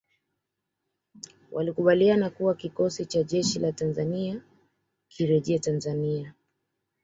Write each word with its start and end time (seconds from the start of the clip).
Walikubaliana 1.51 2.29
kuwa 2.29 2.55
kikosi 2.55 3.05
cha 3.05 3.23
jeshi 3.23 3.59
la 3.59 3.71
Tanzania 3.71 4.41
kirejee 5.11 5.59
Tanzania 5.59 6.33